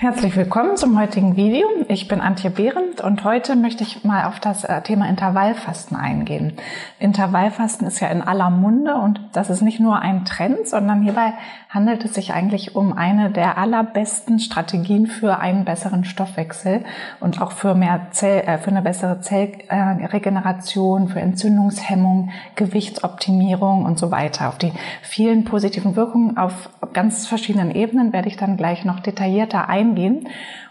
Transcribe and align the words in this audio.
Herzlich 0.00 0.34
willkommen 0.34 0.78
zum 0.78 0.98
heutigen 0.98 1.36
Video. 1.36 1.66
Ich 1.88 2.08
bin 2.08 2.22
Antje 2.22 2.48
Behrendt 2.48 3.02
und 3.02 3.22
heute 3.22 3.54
möchte 3.54 3.84
ich 3.84 4.02
mal 4.02 4.24
auf 4.24 4.40
das 4.40 4.64
äh, 4.64 4.80
Thema 4.80 5.06
Intervallfasten 5.10 5.94
eingehen. 5.94 6.54
Intervallfasten 6.98 7.86
ist 7.86 8.00
ja 8.00 8.08
in 8.08 8.22
aller 8.22 8.48
Munde 8.48 8.94
und 8.94 9.20
das 9.34 9.50
ist 9.50 9.60
nicht 9.60 9.78
nur 9.78 9.98
ein 9.98 10.24
Trend, 10.24 10.66
sondern 10.66 11.02
hierbei 11.02 11.34
handelt 11.68 12.02
es 12.06 12.14
sich 12.14 12.32
eigentlich 12.32 12.76
um 12.76 12.94
eine 12.94 13.30
der 13.30 13.58
allerbesten 13.58 14.38
Strategien 14.38 15.06
für 15.06 15.38
einen 15.38 15.66
besseren 15.66 16.04
Stoffwechsel 16.04 16.82
und 17.20 17.42
auch 17.42 17.52
für 17.52 17.74
mehr 17.74 18.06
Zell, 18.10 18.40
äh, 18.46 18.56
für 18.56 18.70
eine 18.70 18.80
bessere 18.80 19.20
Zellregeneration, 19.20 21.08
für 21.08 21.20
Entzündungshemmung, 21.20 22.30
Gewichtsoptimierung 22.54 23.84
und 23.84 23.98
so 23.98 24.10
weiter. 24.10 24.48
Auf 24.48 24.56
die 24.56 24.72
vielen 25.02 25.44
positiven 25.44 25.94
Wirkungen 25.94 26.38
auf 26.38 26.70
ganz 26.94 27.26
verschiedenen 27.26 27.70
Ebenen 27.70 28.14
werde 28.14 28.28
ich 28.28 28.38
dann 28.38 28.56
gleich 28.56 28.86
noch 28.86 29.00
detaillierter 29.00 29.68
eingehen 29.68 29.89
eingehen. 29.90 30.28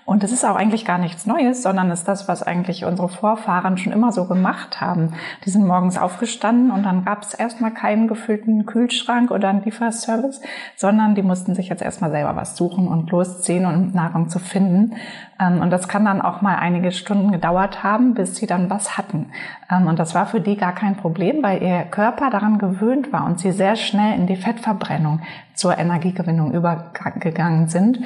Und 0.10 0.24
es 0.24 0.32
ist 0.32 0.44
auch 0.44 0.56
eigentlich 0.56 0.86
gar 0.86 0.98
nichts 0.98 1.28
Neues, 1.28 1.62
sondern 1.62 1.92
ist 1.92 2.08
das, 2.08 2.28
was 2.28 2.42
eigentlich 2.42 2.84
unsere 2.84 3.10
Vorfahren 3.10 3.78
schon 3.78 3.94
immer 3.94 4.12
so 4.12 4.26
gemacht 4.26 4.82
haben. 4.82 5.14
Die 5.46 5.52
sind 5.52 5.68
morgens 5.68 6.00
aufgestanden 6.00 6.72
und 6.72 6.82
dann 6.82 7.06
gab 7.06 7.22
es 7.22 7.36
erstmal 7.36 7.70
keinen 7.72 8.08
gefüllten 8.08 8.66
Kühlschrank 8.66 9.30
oder 9.30 9.50
einen 9.50 9.64
Lieferservice, 9.64 10.42
sondern 10.76 11.14
die 11.14 11.22
mussten 11.22 11.54
sich 11.54 11.70
jetzt 11.70 11.84
erstmal 11.84 12.10
selber 12.10 12.36
was 12.36 12.58
suchen 12.58 12.88
und 12.88 13.12
losziehen, 13.12 13.68
um 13.68 13.92
Nahrung 13.92 14.30
zu 14.30 14.40
finden. 14.40 14.96
Ähm, 15.40 15.62
und 15.62 15.70
das 15.70 15.88
kann 15.88 16.06
dann 16.06 16.22
auch 16.22 16.42
mal 16.42 16.56
einige 16.56 16.92
Stunden 16.92 17.32
gedauert 17.32 17.84
haben, 17.84 18.14
bis 18.16 18.36
sie 18.36 18.48
dann 18.48 18.70
was 18.70 18.98
hatten. 18.98 19.28
Ähm, 19.72 19.88
und 19.88 20.00
das 20.00 20.16
war 20.16 20.26
für 20.26 20.42
die 20.42 20.58
gar 20.58 20.74
kein 20.74 20.96
Problem, 20.98 21.44
weil 21.44 21.62
ihr 21.62 21.84
Körper 21.84 22.30
daran 22.30 22.58
gewöhnt 22.58 23.14
war 23.14 23.26
und 23.26 23.40
sie 23.40 23.52
sehr 23.52 23.76
schnell 23.76 24.18
in 24.18 24.28
die 24.28 24.36
Fettverbrennung 24.36 25.22
zur 25.54 25.78
Energiegewinnung 25.78 26.54
übergegangen 26.54 27.68
sind. 27.68 28.00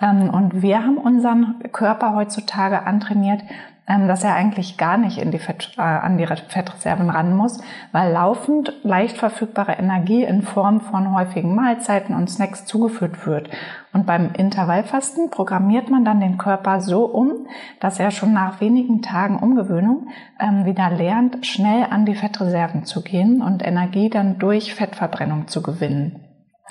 Ähm, 0.00 0.30
und 0.30 0.62
wir 0.62 0.84
haben 0.84 0.96
unseren 0.96 1.49
Körper 1.72 2.14
heutzutage 2.14 2.82
antrainiert, 2.84 3.42
ähm, 3.90 4.06
dass 4.06 4.22
er 4.22 4.34
eigentlich 4.34 4.76
gar 4.76 4.96
nicht 4.96 5.18
in 5.18 5.32
die 5.32 5.40
Fett, 5.40 5.72
äh, 5.76 5.80
an 5.80 6.16
die 6.16 6.26
Fettreserven 6.26 7.10
ran 7.10 7.34
muss, 7.34 7.60
weil 7.90 8.12
laufend 8.12 8.72
leicht 8.84 9.18
verfügbare 9.18 9.72
Energie 9.72 10.22
in 10.22 10.42
Form 10.42 10.80
von 10.80 11.12
häufigen 11.12 11.56
Mahlzeiten 11.56 12.14
und 12.14 12.30
Snacks 12.30 12.66
zugeführt 12.66 13.26
wird. 13.26 13.50
Und 13.92 14.06
beim 14.06 14.32
Intervallfasten 14.32 15.30
programmiert 15.30 15.90
man 15.90 16.04
dann 16.04 16.20
den 16.20 16.38
Körper 16.38 16.80
so 16.80 17.04
um, 17.04 17.48
dass 17.80 17.98
er 17.98 18.12
schon 18.12 18.32
nach 18.32 18.60
wenigen 18.60 19.02
Tagen 19.02 19.40
Umgewöhnung 19.40 20.06
ähm, 20.38 20.64
wieder 20.66 20.90
lernt, 20.90 21.44
schnell 21.44 21.86
an 21.90 22.06
die 22.06 22.14
Fettreserven 22.14 22.84
zu 22.84 23.02
gehen 23.02 23.42
und 23.42 23.66
Energie 23.66 24.08
dann 24.08 24.38
durch 24.38 24.72
Fettverbrennung 24.72 25.48
zu 25.48 25.62
gewinnen. 25.62 26.20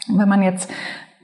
Wenn 0.07 0.29
man 0.29 0.41
jetzt 0.41 0.71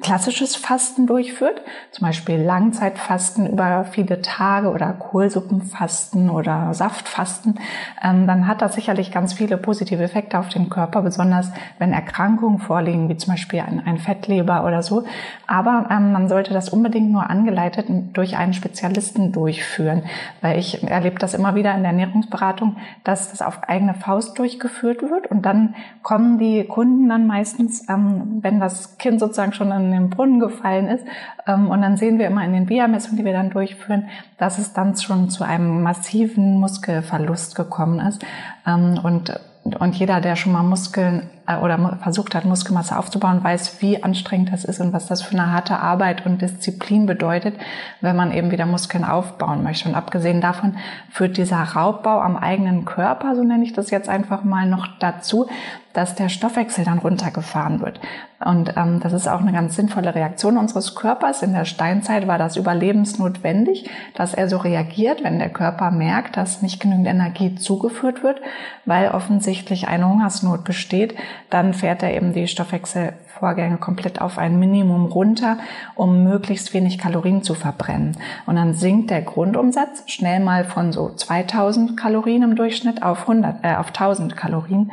klassisches 0.01 0.57
Fasten 0.57 1.07
durchführt, 1.07 1.61
zum 1.91 2.05
Beispiel 2.05 2.35
Langzeitfasten 2.37 3.47
über 3.47 3.85
viele 3.85 4.21
Tage 4.21 4.69
oder 4.69 4.91
Kohlsuppenfasten 4.91 6.29
oder 6.29 6.73
Saftfasten, 6.73 7.59
ähm, 8.03 8.27
dann 8.27 8.45
hat 8.45 8.61
das 8.61 8.75
sicherlich 8.75 9.11
ganz 9.11 9.31
viele 9.31 9.55
positive 9.55 10.03
Effekte 10.03 10.37
auf 10.37 10.49
den 10.49 10.69
Körper, 10.69 11.01
besonders 11.01 11.49
wenn 11.79 11.93
Erkrankungen 11.93 12.59
vorliegen, 12.59 13.07
wie 13.07 13.15
zum 13.15 13.33
Beispiel 13.33 13.61
ein, 13.61 13.97
Fettleber 13.97 14.65
oder 14.65 14.83
so. 14.83 15.05
Aber 15.47 15.87
ähm, 15.89 16.11
man 16.11 16.27
sollte 16.27 16.53
das 16.53 16.67
unbedingt 16.67 17.09
nur 17.11 17.29
angeleitet 17.29 17.87
durch 18.11 18.35
einen 18.35 18.53
Spezialisten 18.53 19.31
durchführen, 19.31 20.03
weil 20.41 20.59
ich 20.59 20.83
erlebe 20.83 21.19
das 21.19 21.33
immer 21.33 21.55
wieder 21.55 21.73
in 21.73 21.83
der 21.83 21.91
Ernährungsberatung, 21.91 22.75
dass 23.05 23.31
das 23.31 23.41
auf 23.41 23.63
eigene 23.63 23.93
Faust 23.93 24.37
durchgeführt 24.37 25.01
wird. 25.01 25.27
Und 25.27 25.43
dann 25.45 25.75
kommen 26.03 26.37
die 26.37 26.65
Kunden 26.65 27.07
dann 27.07 27.25
meistens, 27.25 27.87
ähm, 27.87 28.39
wenn 28.41 28.59
das 28.59 28.97
Kind 28.97 29.21
sozusagen 29.21 29.53
schon 29.53 29.71
in 29.71 29.84
in 29.85 29.91
den 29.91 30.09
Brunnen 30.09 30.39
gefallen 30.39 30.87
ist. 30.87 31.05
Ähm, 31.47 31.69
und 31.69 31.81
dann 31.81 31.97
sehen 31.97 32.19
wir 32.19 32.27
immer 32.27 32.43
in 32.43 32.53
den 32.53 32.65
BIA-Messungen, 32.65 33.17
die 33.17 33.25
wir 33.25 33.33
dann 33.33 33.49
durchführen, 33.49 34.07
dass 34.37 34.57
es 34.57 34.73
dann 34.73 34.95
schon 34.95 35.29
zu 35.29 35.43
einem 35.43 35.83
massiven 35.83 36.59
Muskelverlust 36.59 37.55
gekommen 37.55 37.99
ist. 37.99 38.25
Ähm, 38.67 38.99
und 39.03 39.39
und 39.79 39.95
jeder, 39.95 40.21
der 40.21 40.35
schon 40.35 40.53
mal 40.53 40.61
Muskeln 40.61 41.27
oder 41.47 41.97
versucht 42.01 42.33
hat, 42.33 42.45
Muskelmasse 42.45 42.97
aufzubauen, 42.97 43.43
weiß, 43.43 43.81
wie 43.81 44.03
anstrengend 44.03 44.51
das 44.51 44.65
ist 44.65 44.79
und 44.79 44.93
was 44.93 45.07
das 45.07 45.21
für 45.21 45.37
eine 45.37 45.51
harte 45.51 45.79
Arbeit 45.79 46.25
und 46.25 46.41
Disziplin 46.41 47.05
bedeutet, 47.05 47.55
wenn 48.01 48.15
man 48.15 48.31
eben 48.31 48.51
wieder 48.51 48.65
Muskeln 48.65 49.03
aufbauen 49.03 49.63
möchte. 49.63 49.87
Und 49.87 49.95
abgesehen 49.95 50.41
davon 50.41 50.77
führt 51.11 51.37
dieser 51.37 51.61
Raubbau 51.61 52.19
am 52.19 52.35
eigenen 52.35 52.85
Körper, 52.85 53.35
so 53.35 53.43
nenne 53.43 53.63
ich 53.63 53.73
das 53.73 53.91
jetzt 53.91 54.09
einfach 54.09 54.43
mal, 54.43 54.65
noch 54.65 54.87
dazu, 54.99 55.47
dass 55.95 56.15
der 56.15 56.29
Stoffwechsel 56.29 56.83
dann 56.83 56.99
runtergefahren 56.99 57.79
wird. 57.79 57.99
Und 58.43 58.73
ähm, 58.75 58.99
das 58.99 59.13
ist 59.13 59.27
auch 59.27 59.39
eine 59.39 59.53
ganz 59.53 59.75
sinnvolle 59.75 60.13
Reaktion 60.13 60.57
unseres 60.57 60.93
Körpers. 60.93 61.41
In 61.41 61.53
der 61.53 61.63
Steinzeit 61.63 62.27
war 62.27 62.37
das 62.37 62.57
überlebensnotwendig, 62.57 63.89
dass 64.13 64.33
er 64.33 64.49
so 64.49 64.57
reagiert, 64.57 65.23
wenn 65.23 65.39
der 65.39 65.49
Körper 65.49 65.91
merkt, 65.91 66.35
dass 66.35 66.61
nicht 66.61 66.81
genügend 66.81 67.07
Energie 67.07 67.55
zugeführt 67.55 68.23
wird, 68.23 68.41
weil 68.83 69.09
offensichtlich 69.09 69.87
eine 69.87 70.09
Hungersnot 70.09 70.65
besteht. 70.65 71.15
Dann 71.49 71.73
fährt 71.73 72.03
er 72.03 72.13
eben 72.13 72.33
die 72.33 72.47
Stoffwechselvorgänge 72.47 73.77
komplett 73.77 74.21
auf 74.21 74.37
ein 74.37 74.59
Minimum 74.59 75.05
runter, 75.05 75.57
um 75.95 76.23
möglichst 76.23 76.73
wenig 76.73 76.97
Kalorien 76.97 77.43
zu 77.43 77.53
verbrennen. 77.53 78.17
Und 78.45 78.55
dann 78.55 78.73
sinkt 78.73 79.09
der 79.09 79.21
Grundumsatz 79.21 80.03
schnell 80.07 80.39
mal 80.39 80.65
von 80.65 80.91
so 80.91 81.09
2000 81.09 81.97
Kalorien 81.97 82.43
im 82.43 82.55
Durchschnitt 82.55 83.03
auf 83.03 83.21
100, 83.21 83.63
äh, 83.63 83.75
auf 83.75 83.87
1000 83.87 84.35
Kalorien. 84.35 84.91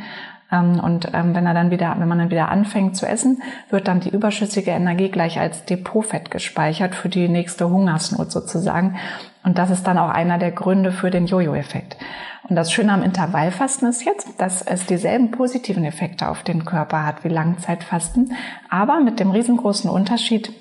Ähm, 0.52 0.78
und 0.78 1.08
ähm, 1.14 1.34
wenn 1.34 1.46
er 1.46 1.54
dann 1.54 1.70
wieder, 1.70 1.96
wenn 1.98 2.08
man 2.08 2.18
dann 2.18 2.30
wieder 2.30 2.50
anfängt 2.50 2.96
zu 2.96 3.06
essen, 3.06 3.42
wird 3.70 3.88
dann 3.88 4.00
die 4.00 4.10
überschüssige 4.10 4.70
Energie 4.70 5.08
gleich 5.08 5.40
als 5.40 5.64
Depotfett 5.64 6.30
gespeichert 6.30 6.94
für 6.94 7.08
die 7.08 7.28
nächste 7.28 7.68
Hungersnot 7.68 8.30
sozusagen. 8.30 8.96
Und 9.42 9.58
das 9.58 9.70
ist 9.70 9.86
dann 9.86 9.98
auch 9.98 10.10
einer 10.10 10.38
der 10.38 10.52
Gründe 10.52 10.92
für 10.92 11.10
den 11.10 11.26
Jojo-Effekt. 11.26 11.96
Und 12.48 12.56
das 12.56 12.72
Schöne 12.72 12.92
am 12.92 13.02
Intervallfasten 13.02 13.88
ist 13.88 14.04
jetzt, 14.04 14.40
dass 14.40 14.62
es 14.62 14.86
dieselben 14.86 15.30
positiven 15.30 15.84
Effekte 15.84 16.28
auf 16.28 16.42
den 16.42 16.64
Körper 16.64 17.06
hat 17.06 17.24
wie 17.24 17.28
Langzeitfasten, 17.28 18.32
aber 18.68 19.00
mit 19.00 19.20
dem 19.20 19.30
riesengroßen 19.30 19.88
Unterschied, 19.88 20.52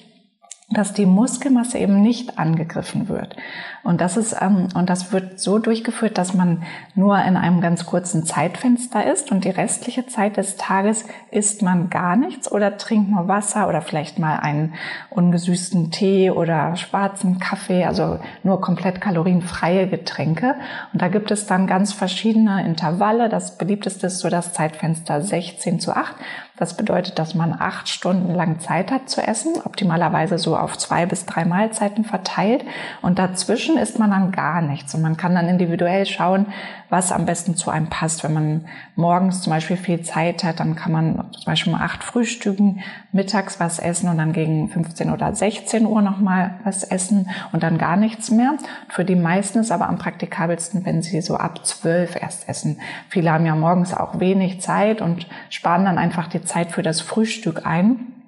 dass 0.71 0.93
die 0.93 1.05
Muskelmasse 1.05 1.77
eben 1.77 2.01
nicht 2.01 2.39
angegriffen 2.39 3.09
wird. 3.09 3.35
Und 3.83 3.99
das 3.99 4.15
ist 4.15 4.35
ähm, 4.39 4.67
und 4.75 4.89
das 4.89 5.11
wird 5.11 5.39
so 5.39 5.57
durchgeführt, 5.57 6.17
dass 6.17 6.33
man 6.33 6.63
nur 6.93 7.17
in 7.19 7.35
einem 7.35 7.61
ganz 7.61 7.85
kurzen 7.85 8.25
Zeitfenster 8.25 9.11
ist 9.11 9.31
und 9.31 9.43
die 9.43 9.49
restliche 9.49 10.05
Zeit 10.05 10.37
des 10.37 10.55
Tages 10.55 11.05
isst 11.31 11.61
man 11.61 11.89
gar 11.89 12.15
nichts 12.15 12.51
oder 12.51 12.77
trinkt 12.77 13.09
nur 13.09 13.27
Wasser 13.27 13.67
oder 13.67 13.81
vielleicht 13.81 14.19
mal 14.19 14.37
einen 14.37 14.73
ungesüßten 15.09 15.91
Tee 15.91 16.31
oder 16.31 16.75
schwarzen 16.75 17.39
Kaffee, 17.39 17.85
also 17.85 18.19
nur 18.43 18.61
komplett 18.61 19.01
kalorienfreie 19.01 19.87
Getränke. 19.87 20.55
Und 20.93 21.01
da 21.01 21.07
gibt 21.07 21.31
es 21.31 21.47
dann 21.47 21.67
ganz 21.67 21.91
verschiedene 21.91 22.63
Intervalle. 22.65 23.29
Das 23.29 23.57
beliebteste 23.57 24.07
ist 24.07 24.19
so 24.19 24.29
das 24.29 24.53
Zeitfenster 24.53 25.21
16 25.21 25.79
zu 25.79 25.95
8. 25.95 26.15
Das 26.61 26.77
bedeutet, 26.77 27.17
dass 27.17 27.33
man 27.33 27.55
acht 27.59 27.89
Stunden 27.89 28.35
lang 28.35 28.59
Zeit 28.59 28.91
hat 28.91 29.09
zu 29.09 29.19
essen, 29.19 29.55
optimalerweise 29.65 30.37
so 30.37 30.55
auf 30.55 30.77
zwei 30.77 31.07
bis 31.07 31.25
drei 31.25 31.43
Mahlzeiten 31.43 32.03
verteilt. 32.03 32.63
Und 33.01 33.17
dazwischen 33.17 33.79
isst 33.79 33.97
man 33.97 34.11
dann 34.11 34.31
gar 34.31 34.61
nichts. 34.61 34.93
Und 34.93 35.01
man 35.01 35.17
kann 35.17 35.33
dann 35.33 35.49
individuell 35.49 36.05
schauen, 36.05 36.45
was 36.91 37.11
am 37.11 37.25
besten 37.25 37.55
zu 37.55 37.71
einem 37.71 37.87
passt. 37.87 38.23
Wenn 38.23 38.33
man 38.33 38.65
morgens 38.95 39.41
zum 39.41 39.51
Beispiel 39.51 39.77
viel 39.77 40.01
Zeit 40.01 40.43
hat, 40.43 40.59
dann 40.59 40.75
kann 40.75 40.91
man 40.91 41.31
zum 41.31 41.45
Beispiel 41.45 41.73
um 41.73 41.79
acht 41.79 42.03
frühstücken, 42.03 42.81
mittags 43.13 43.59
was 43.59 43.79
essen 43.79 44.09
und 44.09 44.17
dann 44.17 44.33
gegen 44.33 44.69
15 44.69 45.09
oder 45.09 45.33
16 45.33 45.87
Uhr 45.87 46.01
nochmal 46.01 46.59
was 46.65 46.83
essen 46.83 47.29
und 47.53 47.63
dann 47.63 47.77
gar 47.77 47.95
nichts 47.95 48.29
mehr. 48.29 48.57
Für 48.89 49.05
die 49.05 49.15
meisten 49.15 49.59
ist 49.59 49.71
aber 49.71 49.87
am 49.87 49.97
praktikabelsten, 49.97 50.85
wenn 50.85 51.01
sie 51.01 51.21
so 51.21 51.37
ab 51.37 51.65
12 51.65 52.21
erst 52.21 52.49
essen. 52.49 52.79
Viele 53.07 53.31
haben 53.31 53.45
ja 53.45 53.55
morgens 53.55 53.93
auch 53.93 54.19
wenig 54.19 54.61
Zeit 54.61 55.01
und 55.01 55.25
sparen 55.49 55.85
dann 55.85 55.97
einfach 55.97 56.27
die 56.27 56.43
Zeit 56.43 56.50
für 56.71 56.83
das 56.83 57.01
Frühstück 57.01 57.65
ein. 57.65 58.21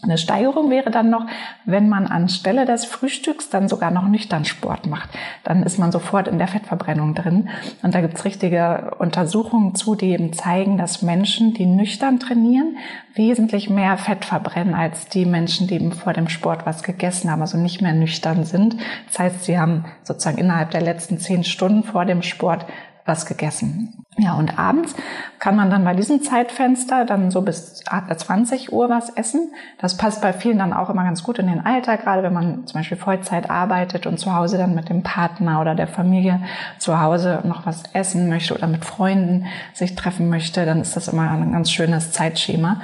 Eine 0.00 0.16
Steigerung 0.16 0.70
wäre 0.70 0.92
dann 0.92 1.10
noch, 1.10 1.26
wenn 1.64 1.88
man 1.88 2.06
anstelle 2.06 2.64
des 2.64 2.84
Frühstücks 2.84 3.50
dann 3.50 3.68
sogar 3.68 3.90
noch 3.90 4.06
nüchtern 4.06 4.44
Sport 4.44 4.86
macht. 4.86 5.10
Dann 5.42 5.64
ist 5.64 5.76
man 5.76 5.90
sofort 5.90 6.28
in 6.28 6.38
der 6.38 6.46
Fettverbrennung 6.46 7.16
drin. 7.16 7.48
Und 7.82 7.96
da 7.96 8.00
gibt's 8.00 8.24
richtige 8.24 8.94
Untersuchungen 9.00 9.74
zu, 9.74 9.96
die 9.96 10.10
eben 10.10 10.32
zeigen, 10.32 10.78
dass 10.78 11.02
Menschen, 11.02 11.52
die 11.52 11.66
nüchtern 11.66 12.20
trainieren, 12.20 12.76
wesentlich 13.14 13.70
mehr 13.70 13.98
Fett 13.98 14.24
verbrennen 14.24 14.74
als 14.74 15.08
die 15.08 15.26
Menschen, 15.26 15.66
die 15.66 15.74
eben 15.74 15.90
vor 15.90 16.12
dem 16.12 16.28
Sport 16.28 16.64
was 16.64 16.84
gegessen 16.84 17.28
haben, 17.28 17.42
also 17.42 17.58
nicht 17.58 17.82
mehr 17.82 17.92
nüchtern 17.92 18.44
sind. 18.44 18.76
Das 19.08 19.18
heißt, 19.18 19.44
sie 19.46 19.58
haben 19.58 19.84
sozusagen 20.04 20.38
innerhalb 20.38 20.70
der 20.70 20.82
letzten 20.82 21.18
zehn 21.18 21.42
Stunden 21.42 21.82
vor 21.82 22.04
dem 22.04 22.22
Sport 22.22 22.66
was 23.08 23.26
gegessen. 23.26 24.04
Ja, 24.20 24.34
und 24.34 24.58
abends 24.58 24.96
kann 25.38 25.54
man 25.54 25.70
dann 25.70 25.84
bei 25.84 25.94
diesem 25.94 26.22
Zeitfenster 26.22 27.04
dann 27.04 27.30
so 27.30 27.42
bis 27.42 27.84
20 27.84 28.72
Uhr 28.72 28.88
was 28.88 29.10
essen. 29.10 29.52
Das 29.78 29.96
passt 29.96 30.20
bei 30.20 30.32
vielen 30.32 30.58
dann 30.58 30.72
auch 30.72 30.90
immer 30.90 31.04
ganz 31.04 31.22
gut 31.22 31.38
in 31.38 31.46
den 31.46 31.64
Alltag, 31.64 32.02
gerade 32.02 32.24
wenn 32.24 32.32
man 32.32 32.66
zum 32.66 32.80
Beispiel 32.80 32.96
Vollzeit 32.96 33.48
arbeitet 33.48 34.06
und 34.06 34.18
zu 34.18 34.34
Hause 34.34 34.58
dann 34.58 34.74
mit 34.74 34.88
dem 34.88 35.04
Partner 35.04 35.60
oder 35.60 35.76
der 35.76 35.86
Familie 35.86 36.40
zu 36.78 37.00
Hause 37.00 37.42
noch 37.44 37.64
was 37.64 37.84
essen 37.92 38.28
möchte 38.28 38.54
oder 38.54 38.66
mit 38.66 38.84
Freunden 38.84 39.46
sich 39.72 39.94
treffen 39.94 40.28
möchte, 40.28 40.66
dann 40.66 40.80
ist 40.80 40.96
das 40.96 41.06
immer 41.06 41.30
ein 41.30 41.52
ganz 41.52 41.70
schönes 41.70 42.10
Zeitschema. 42.10 42.80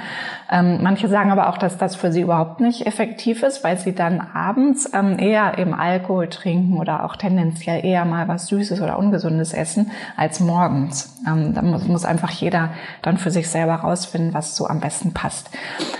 Ähm, 0.55 0.79
manche 0.81 1.09
sagen 1.09 1.31
aber 1.31 1.49
auch, 1.49 1.57
dass 1.57 1.77
das 1.77 1.97
für 1.97 2.13
sie 2.13 2.21
überhaupt 2.21 2.61
nicht 2.61 2.87
effektiv 2.87 3.43
ist, 3.43 3.65
weil 3.65 3.77
sie 3.77 3.93
dann 3.93 4.21
abends 4.21 4.89
ähm, 4.93 5.19
eher 5.19 5.57
eben 5.57 5.73
Alkohol 5.73 6.29
trinken 6.29 6.77
oder 6.77 7.03
auch 7.03 7.17
tendenziell 7.17 7.83
eher 7.85 8.05
mal 8.05 8.29
was 8.29 8.47
Süßes 8.47 8.79
oder 8.79 8.97
Ungesundes 8.97 9.53
essen 9.53 9.91
als 10.15 10.39
morgens. 10.39 11.13
Ähm, 11.27 11.53
da 11.53 11.61
muss, 11.61 11.85
muss 11.87 12.05
einfach 12.05 12.29
jeder 12.29 12.69
dann 13.01 13.17
für 13.17 13.31
sich 13.31 13.49
selber 13.49 13.75
rausfinden, 13.75 14.33
was 14.33 14.55
so 14.55 14.65
am 14.67 14.79
besten 14.79 15.13
passt. 15.13 15.49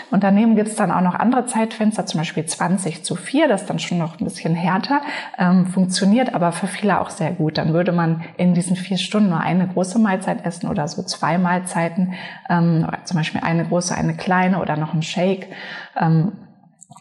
Und 0.10 0.24
daneben 0.24 0.56
gibt 0.56 0.70
es 0.70 0.76
dann 0.76 0.92
auch 0.92 1.02
noch 1.02 1.16
andere 1.16 1.46
Zeitfenster, 1.46 2.06
zum 2.06 2.20
Beispiel 2.22 2.46
20 2.46 3.04
zu 3.04 3.16
4, 3.16 3.50
das 3.50 3.66
dann 3.66 3.80
schon 3.80 3.98
noch 3.98 4.22
ein 4.22 4.24
bisschen 4.24 4.56
härter, 4.56 5.02
ähm, 5.38 5.68
funktioniert 5.68 6.34
aber 6.34 6.54
für 6.54 6.68
viele 6.68 7.02
auch 7.02 7.10
sehr 7.10 7.32
gut. 7.32 7.58
Dann 7.58 7.74
würde 7.74 7.92
man 7.92 8.24
in 8.38 8.54
diesen 8.54 8.78
vier 8.78 8.98
Stunden 8.98 9.32
nur 9.32 9.42
eine 9.42 9.68
große 9.68 10.00
Mahlzeit 10.00 10.46
essen 10.46 10.70
oder 10.70 10.88
so 10.88 11.04
zwei 11.04 11.38
Mahlzeiten, 11.38 12.14
ähm, 12.50 12.88
zum 13.04 13.18
Beispiel 13.18 13.42
eine 13.42 13.66
große, 13.66 13.94
eine 13.94 14.16
kleine 14.16 14.45
oder 14.54 14.78
noch 14.78 14.94
ein 14.94 15.02
Shake. 15.02 15.48
Ähm, 16.00 16.34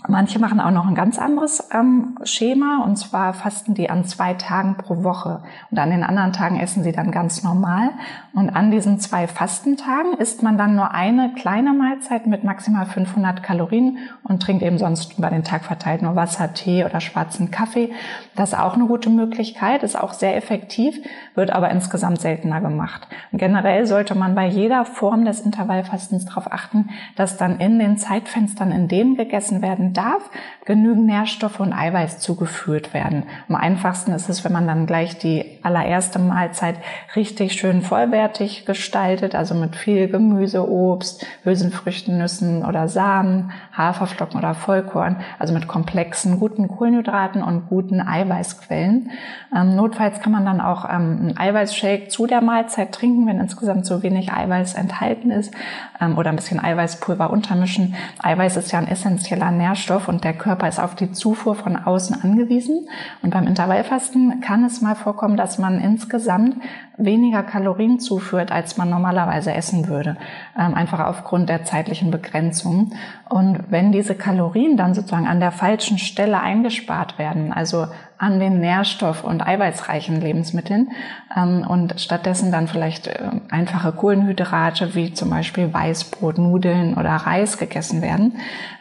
Manche 0.06 0.38
machen 0.38 0.60
auch 0.60 0.70
noch 0.70 0.86
ein 0.86 0.94
ganz 0.94 1.18
anderes 1.18 1.70
ähm, 1.72 2.18
Schema 2.24 2.82
und 2.84 2.96
zwar 2.96 3.32
fasten 3.32 3.72
die 3.72 3.88
an 3.88 4.04
zwei 4.04 4.34
Tagen 4.34 4.76
pro 4.76 5.02
Woche 5.02 5.42
und 5.70 5.78
an 5.78 5.88
den 5.88 6.02
anderen 6.02 6.34
Tagen 6.34 6.60
essen 6.60 6.82
sie 6.82 6.92
dann 6.92 7.10
ganz 7.10 7.42
normal 7.42 7.88
und 8.34 8.50
an 8.50 8.70
diesen 8.70 8.98
zwei 8.98 9.26
Fastentagen 9.26 10.12
isst 10.18 10.42
man 10.42 10.58
dann 10.58 10.76
nur 10.76 10.92
eine 10.92 11.32
kleine 11.32 11.72
Mahlzeit 11.72 12.26
mit 12.26 12.44
maximal 12.44 12.84
500 12.84 13.42
Kalorien 13.42 13.96
und 14.22 14.42
trinkt 14.42 14.62
eben 14.62 14.76
sonst 14.76 15.16
über 15.16 15.30
den 15.30 15.42
Tag 15.42 15.64
verteilt 15.64 16.02
nur 16.02 16.16
Wasser, 16.16 16.52
Tee 16.52 16.84
oder 16.84 17.00
schwarzen 17.00 17.50
Kaffee. 17.50 17.90
Das 18.36 18.52
ist 18.52 18.58
auch 18.58 18.74
eine 18.74 18.84
gute 18.84 19.08
Möglichkeit, 19.08 19.82
ist 19.82 19.98
auch 19.98 20.12
sehr 20.12 20.36
effektiv, 20.36 20.98
wird 21.34 21.50
aber 21.50 21.70
insgesamt 21.70 22.20
seltener 22.20 22.60
gemacht. 22.60 23.08
Und 23.32 23.38
generell 23.38 23.86
sollte 23.86 24.14
man 24.14 24.34
bei 24.34 24.48
jeder 24.48 24.84
Form 24.84 25.24
des 25.24 25.40
Intervallfastens 25.40 26.26
darauf 26.26 26.52
achten, 26.52 26.90
dass 27.16 27.38
dann 27.38 27.58
in 27.58 27.78
den 27.78 27.96
Zeitfenstern, 27.96 28.70
in 28.70 28.88
denen 28.88 29.16
gegessen 29.16 29.62
werden 29.62 29.93
darf, 29.96 30.30
genügend 30.64 31.06
Nährstoffe 31.06 31.60
und 31.60 31.72
Eiweiß 31.72 32.18
zugeführt 32.18 32.92
werden. 32.92 33.24
Am 33.48 33.54
einfachsten 33.54 34.12
ist 34.12 34.28
es, 34.28 34.44
wenn 34.44 34.52
man 34.52 34.66
dann 34.66 34.86
gleich 34.86 35.18
die 35.18 35.58
allererste 35.62 36.18
Mahlzeit 36.18 36.76
richtig 37.16 37.54
schön 37.54 37.82
vollwertig 37.82 38.66
gestaltet, 38.66 39.34
also 39.34 39.54
mit 39.54 39.76
viel 39.76 40.08
Gemüse, 40.08 40.68
Obst, 40.68 41.26
Hülsenfrüchten, 41.44 42.18
Nüssen 42.18 42.64
oder 42.64 42.88
Samen, 42.88 43.52
Haferflocken 43.76 44.38
oder 44.38 44.54
Vollkorn, 44.54 45.16
also 45.38 45.54
mit 45.54 45.68
komplexen, 45.68 46.38
guten 46.38 46.68
Kohlenhydraten 46.68 47.42
und 47.42 47.68
guten 47.68 48.00
Eiweißquellen. 48.00 49.10
Ähm, 49.54 49.76
notfalls 49.76 50.20
kann 50.20 50.32
man 50.32 50.44
dann 50.44 50.60
auch 50.60 50.84
ähm, 50.84 51.18
einen 51.20 51.36
Eiweißshake 51.38 52.08
zu 52.08 52.26
der 52.26 52.40
Mahlzeit 52.40 52.92
trinken, 52.92 53.26
wenn 53.26 53.40
insgesamt 53.40 53.86
so 53.86 54.02
wenig 54.02 54.32
Eiweiß 54.32 54.74
enthalten 54.74 55.30
ist, 55.30 55.54
ähm, 56.00 56.18
oder 56.18 56.30
ein 56.30 56.36
bisschen 56.36 56.60
Eiweißpulver 56.60 57.30
untermischen. 57.30 57.94
Eiweiß 58.22 58.56
ist 58.56 58.72
ja 58.72 58.78
ein 58.78 58.88
essentieller 58.88 59.50
Nährstoff 59.50 59.83
Nährstoff 59.84 60.08
und 60.08 60.24
der 60.24 60.32
Körper 60.32 60.66
ist 60.66 60.80
auf 60.80 60.94
die 60.94 61.12
Zufuhr 61.12 61.54
von 61.54 61.76
außen 61.76 62.22
angewiesen. 62.22 62.88
Und 63.22 63.30
beim 63.30 63.46
Intervallfasten 63.46 64.40
kann 64.40 64.64
es 64.64 64.80
mal 64.80 64.94
vorkommen, 64.94 65.36
dass 65.36 65.58
man 65.58 65.78
insgesamt 65.78 66.56
weniger 66.96 67.42
Kalorien 67.42 67.98
zuführt, 67.98 68.50
als 68.50 68.78
man 68.78 68.88
normalerweise 68.88 69.52
essen 69.52 69.88
würde, 69.88 70.16
ähm, 70.58 70.74
einfach 70.74 71.00
aufgrund 71.00 71.48
der 71.48 71.64
zeitlichen 71.64 72.10
Begrenzung. 72.10 72.92
Und 73.28 73.64
wenn 73.68 73.92
diese 73.92 74.14
Kalorien 74.14 74.76
dann 74.76 74.94
sozusagen 74.94 75.26
an 75.26 75.40
der 75.40 75.52
falschen 75.52 75.98
Stelle 75.98 76.40
eingespart 76.40 77.18
werden, 77.18 77.52
also 77.52 77.86
an 78.18 78.38
den 78.38 78.60
nährstoff- 78.60 79.24
und 79.24 79.46
eiweißreichen 79.46 80.20
Lebensmitteln 80.20 80.90
ähm, 81.36 81.66
und 81.66 82.00
stattdessen 82.00 82.52
dann 82.52 82.68
vielleicht 82.68 83.08
äh, 83.08 83.30
einfache 83.50 83.92
Kohlenhydrate 83.92 84.94
wie 84.94 85.12
zum 85.12 85.30
Beispiel 85.30 85.72
Weißbrot, 85.72 86.38
Nudeln 86.38 86.94
oder 86.94 87.10
Reis 87.10 87.58
gegessen 87.58 88.02
werden, 88.02 88.36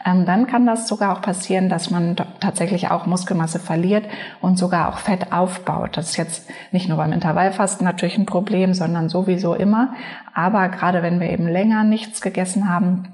ähm, 0.06 0.26
dann 0.26 0.48
kann 0.48 0.66
das 0.66 0.88
sogar 0.88 1.18
auch 1.18 1.22
passieren, 1.22 1.70
dass 1.70 1.90
man 1.90 2.16
tatsächlich 2.40 2.92
auch 2.92 3.06
Muskelmasse 3.06 3.60
verliert 3.60 4.06
und 4.42 4.58
sogar 4.58 4.90
auch 4.90 5.00
Fett 5.00 5.32
aufbaut. 5.32 5.98
Das 5.98 6.12
ist 6.12 6.18
jetzt 6.18 6.50
nicht 6.72 6.88
nur 6.88 6.98
beim 6.98 7.12
Intervallfasten 7.12 7.86
natürlich 7.86 8.18
ein 8.18 8.26
Problem, 8.26 8.74
sondern 8.74 9.10
sowieso 9.10 9.56
immer. 9.56 9.94
Aber 10.34 10.70
gerade 10.70 11.02
wenn 11.02 11.20
wir 11.20 11.30
eben 11.30 11.48
länger 11.48 11.84
nichts 11.84 12.22
gegessen 12.22 12.70
haben, 12.70 13.10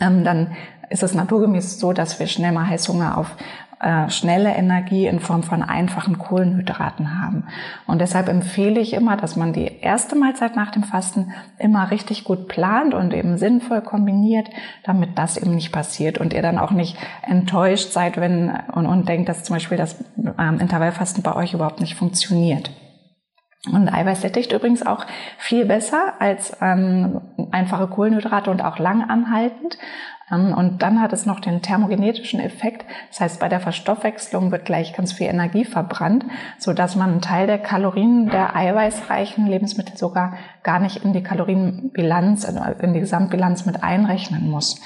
ähm, 0.00 0.24
dann 0.24 0.48
ist 0.90 1.02
es 1.02 1.14
naturgemäß 1.14 1.80
so, 1.80 1.92
dass 1.92 2.20
wir 2.20 2.26
schnell 2.26 2.52
mal 2.52 2.68
Heißhunger 2.68 3.18
auf 3.18 3.36
äh, 3.80 4.08
schnelle 4.08 4.54
Energie 4.54 5.06
in 5.06 5.20
Form 5.20 5.42
von 5.42 5.62
einfachen 5.62 6.18
Kohlenhydraten 6.18 7.20
haben. 7.20 7.44
Und 7.86 8.00
deshalb 8.00 8.28
empfehle 8.28 8.80
ich 8.80 8.94
immer, 8.94 9.16
dass 9.16 9.36
man 9.36 9.52
die 9.52 9.80
erste 9.80 10.16
Mahlzeit 10.16 10.56
nach 10.56 10.70
dem 10.70 10.82
Fasten 10.82 11.32
immer 11.58 11.90
richtig 11.90 12.24
gut 12.24 12.48
plant 12.48 12.94
und 12.94 13.12
eben 13.12 13.36
sinnvoll 13.36 13.82
kombiniert, 13.82 14.48
damit 14.84 15.18
das 15.18 15.36
eben 15.36 15.54
nicht 15.54 15.72
passiert 15.72 16.18
und 16.18 16.32
ihr 16.32 16.42
dann 16.42 16.58
auch 16.58 16.70
nicht 16.70 16.96
enttäuscht 17.22 17.92
seid, 17.92 18.16
wenn 18.16 18.50
und, 18.72 18.86
und 18.86 19.08
denkt, 19.08 19.28
dass 19.28 19.44
zum 19.44 19.56
Beispiel 19.56 19.76
das 19.76 20.02
ähm, 20.38 20.58
Intervallfasten 20.58 21.22
bei 21.22 21.34
euch 21.36 21.52
überhaupt 21.52 21.80
nicht 21.80 21.96
funktioniert. 21.96 22.70
Und 23.72 23.88
Eiweiß 23.88 24.22
sättigt 24.22 24.52
übrigens 24.52 24.86
auch 24.86 25.04
viel 25.38 25.64
besser 25.64 26.14
als 26.20 26.56
ähm, 26.60 27.20
einfache 27.50 27.88
Kohlenhydrate 27.88 28.50
und 28.50 28.62
auch 28.62 28.78
lang 28.78 29.08
anhaltend. 29.08 29.76
Ähm, 30.30 30.52
und 30.52 30.82
dann 30.82 31.00
hat 31.00 31.12
es 31.12 31.26
noch 31.26 31.40
den 31.40 31.62
thermogenetischen 31.62 32.40
Effekt. 32.40 32.84
Das 33.10 33.20
heißt, 33.20 33.40
bei 33.40 33.48
der 33.48 33.60
Verstoffwechslung 33.60 34.50
wird 34.50 34.64
gleich 34.64 34.92
ganz 34.94 35.12
viel 35.12 35.28
Energie 35.28 35.64
verbrannt, 35.64 36.24
so 36.58 36.72
dass 36.72 36.96
man 36.96 37.10
einen 37.10 37.20
Teil 37.20 37.46
der 37.46 37.58
Kalorien 37.58 38.28
der 38.28 38.56
eiweißreichen 38.56 39.46
Lebensmittel 39.46 39.96
sogar 39.96 40.34
gar 40.62 40.78
nicht 40.78 41.04
in 41.04 41.12
die 41.12 41.22
Kalorienbilanz, 41.22 42.44
in 42.80 42.92
die 42.92 43.00
Gesamtbilanz 43.00 43.66
mit 43.66 43.82
einrechnen 43.82 44.50
muss. 44.50 44.80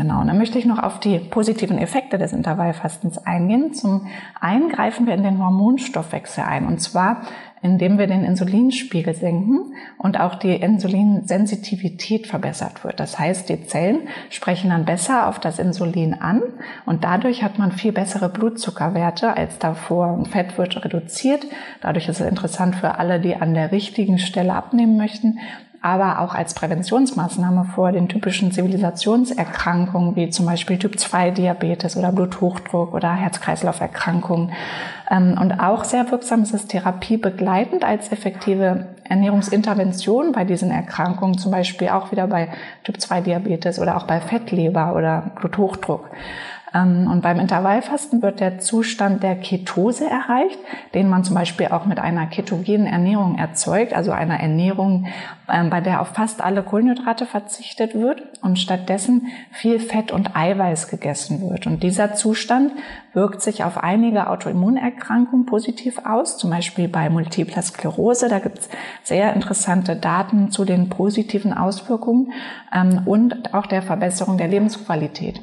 Genau, 0.00 0.22
und 0.22 0.28
dann 0.28 0.38
möchte 0.38 0.58
ich 0.58 0.64
noch 0.64 0.82
auf 0.82 0.98
die 0.98 1.18
positiven 1.18 1.76
Effekte 1.76 2.16
des 2.16 2.32
Intervallfastens 2.32 3.18
eingehen. 3.18 3.74
Zum 3.74 4.06
einen 4.40 4.70
greifen 4.70 5.06
wir 5.06 5.12
in 5.12 5.22
den 5.22 5.38
Hormonstoffwechsel 5.38 6.42
ein. 6.42 6.66
Und 6.66 6.80
zwar 6.80 7.20
indem 7.62 7.98
wir 7.98 8.06
den 8.06 8.24
Insulinspiegel 8.24 9.14
senken 9.14 9.74
und 9.98 10.18
auch 10.18 10.36
die 10.36 10.54
Insulinsensitivität 10.54 12.26
verbessert 12.26 12.84
wird. 12.84 12.98
Das 12.98 13.18
heißt, 13.18 13.48
die 13.50 13.66
Zellen 13.66 14.08
sprechen 14.30 14.70
dann 14.70 14.86
besser 14.86 15.28
auf 15.28 15.38
das 15.38 15.58
Insulin 15.58 16.14
an 16.14 16.42
und 16.86 17.04
dadurch 17.04 17.42
hat 17.42 17.58
man 17.58 17.72
viel 17.72 17.92
bessere 17.92 18.30
Blutzuckerwerte 18.30 19.36
als 19.36 19.58
davor. 19.58 20.24
Fett 20.30 20.56
wird 20.56 20.82
reduziert. 20.82 21.46
Dadurch 21.82 22.08
ist 22.08 22.20
es 22.20 22.26
interessant 22.26 22.76
für 22.76 22.98
alle, 22.98 23.20
die 23.20 23.36
an 23.36 23.52
der 23.52 23.72
richtigen 23.72 24.18
Stelle 24.18 24.54
abnehmen 24.54 24.96
möchten 24.96 25.38
aber 25.82 26.20
auch 26.20 26.34
als 26.34 26.52
Präventionsmaßnahme 26.54 27.64
vor 27.74 27.92
den 27.92 28.08
typischen 28.08 28.52
Zivilisationserkrankungen 28.52 30.14
wie 30.14 30.28
zum 30.28 30.44
Beispiel 30.44 30.78
Typ-2-Diabetes 30.78 31.96
oder 31.96 32.12
Bluthochdruck 32.12 32.92
oder 32.92 33.14
Herz-Kreislauf-Erkrankungen. 33.14 34.52
Ähm, 35.10 35.38
und 35.40 35.58
auch 35.58 35.84
sehr 35.84 36.10
wirksam 36.10 36.42
ist 36.42 36.52
es 36.52 36.66
therapiebegleitend 36.66 37.82
als 37.82 38.12
effektive 38.12 38.88
Ernährungsintervention 39.04 40.32
bei 40.32 40.44
diesen 40.44 40.70
Erkrankungen, 40.70 41.38
zum 41.38 41.50
Beispiel 41.50 41.88
auch 41.88 42.12
wieder 42.12 42.26
bei 42.26 42.48
Typ-2-Diabetes 42.84 43.78
oder 43.78 43.96
auch 43.96 44.04
bei 44.04 44.20
Fettleber 44.20 44.94
oder 44.94 45.32
Bluthochdruck. 45.40 46.10
Ähm, 46.74 47.08
und 47.10 47.22
beim 47.22 47.38
Intervallfasten 47.38 48.22
wird 48.22 48.40
der 48.40 48.58
Zustand 48.58 49.22
der 49.22 49.36
Ketose 49.36 50.06
erreicht, 50.08 50.58
den 50.94 51.08
man 51.08 51.24
zum 51.24 51.34
Beispiel 51.34 51.68
auch 51.68 51.86
mit 51.86 51.98
einer 51.98 52.26
ketogenen 52.26 52.86
Ernährung 52.86 53.38
erzeugt, 53.38 53.92
also 53.92 54.12
einer 54.12 54.38
Ernährung, 54.38 55.06
ähm, 55.48 55.70
bei 55.70 55.80
der 55.80 56.00
auf 56.00 56.08
fast 56.08 56.42
alle 56.42 56.62
Kohlenhydrate 56.62 57.26
verzichtet 57.26 57.94
wird 57.94 58.22
und 58.42 58.58
stattdessen 58.58 59.26
viel 59.50 59.80
Fett 59.80 60.12
und 60.12 60.36
Eiweiß 60.36 60.88
gegessen 60.88 61.40
wird. 61.48 61.66
Und 61.66 61.82
dieser 61.82 62.14
Zustand 62.14 62.72
wirkt 63.12 63.42
sich 63.42 63.64
auf 63.64 63.78
einige 63.78 64.28
Autoimmunerkrankungen 64.28 65.46
positiv 65.46 65.98
aus, 66.04 66.38
zum 66.38 66.50
Beispiel 66.50 66.88
bei 66.88 67.10
Multipler 67.10 67.62
Sklerose. 67.62 68.28
Da 68.28 68.38
gibt 68.38 68.58
es 68.58 68.68
sehr 69.02 69.34
interessante 69.34 69.96
Daten 69.96 70.50
zu 70.50 70.64
den 70.64 70.88
positiven 70.88 71.52
Auswirkungen 71.52 72.32
ähm, 72.72 73.02
und 73.06 73.54
auch 73.54 73.66
der 73.66 73.82
Verbesserung 73.82 74.38
der 74.38 74.48
Lebensqualität. 74.48 75.40